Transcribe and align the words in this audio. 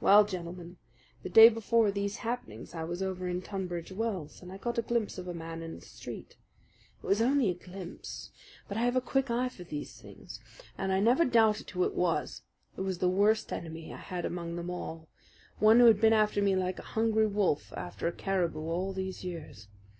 "Well, 0.00 0.24
gentlemen, 0.24 0.78
the 1.22 1.28
day 1.28 1.48
before 1.48 1.92
these 1.92 2.16
happenings 2.26 2.74
I 2.74 2.82
was 2.82 3.04
over 3.04 3.28
in 3.28 3.40
Tunbridge 3.40 3.92
Wells, 3.92 4.42
and 4.42 4.50
I 4.50 4.56
got 4.56 4.78
a 4.78 4.82
glimpse 4.82 5.16
of 5.16 5.28
a 5.28 5.32
man 5.32 5.62
in 5.62 5.76
the 5.76 5.80
street. 5.86 6.34
It 7.00 7.06
was 7.06 7.22
only 7.22 7.50
a 7.50 7.54
glimpse; 7.54 8.32
but 8.66 8.76
I 8.76 8.80
have 8.80 8.96
a 8.96 9.00
quick 9.00 9.30
eye 9.30 9.48
for 9.48 9.62
these 9.62 9.96
things, 10.00 10.40
and 10.76 10.90
I 10.90 10.98
never 10.98 11.24
doubted 11.24 11.70
who 11.70 11.84
it 11.84 11.94
was. 11.94 12.42
It 12.76 12.80
was 12.80 12.98
the 12.98 13.08
worst 13.08 13.52
enemy 13.52 13.94
I 13.94 13.98
had 13.98 14.24
among 14.24 14.56
them 14.56 14.70
all 14.70 15.06
one 15.60 15.78
who 15.78 15.86
has 15.86 15.98
been 15.98 16.12
after 16.12 16.42
me 16.42 16.56
like 16.56 16.80
a 16.80 16.96
hungry 16.98 17.28
wolf 17.28 17.72
after 17.74 18.08
a 18.08 18.12
caribou 18.12 18.58
all 18.62 18.92
these 18.92 19.22
years. 19.22 19.68